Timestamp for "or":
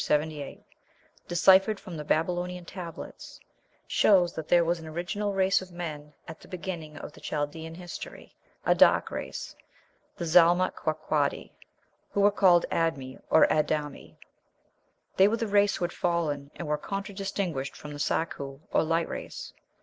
13.29-13.45, 18.71-18.81